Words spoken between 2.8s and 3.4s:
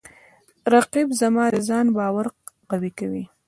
کوي